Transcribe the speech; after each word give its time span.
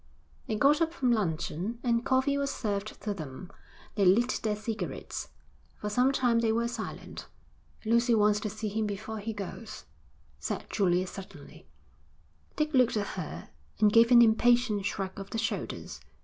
They 0.47 0.55
got 0.55 0.81
up 0.81 0.93
from 0.95 1.11
luncheon, 1.11 1.77
and 1.83 2.03
coffee 2.03 2.35
was 2.35 2.49
served 2.49 2.99
to 3.03 3.13
them. 3.13 3.51
They 3.93 4.03
lit 4.03 4.39
their 4.41 4.55
cigarettes. 4.55 5.29
For 5.77 5.91
some 5.91 6.11
time 6.11 6.39
they 6.39 6.51
were 6.51 6.67
silent. 6.67 7.27
'Lucy 7.85 8.15
wants 8.15 8.39
to 8.39 8.49
see 8.49 8.69
him 8.69 8.87
before 8.87 9.19
he 9.19 9.31
goes,' 9.31 9.83
said 10.39 10.65
Julia 10.71 11.05
suddenly. 11.05 11.67
Dick 12.55 12.73
looked 12.73 12.97
at 12.97 13.09
her 13.13 13.49
and 13.79 13.93
gave 13.93 14.09
an 14.09 14.23
impatient 14.23 14.85
shrug 14.85 15.19
of 15.19 15.29
the 15.29 15.37
shoulders. 15.37 15.99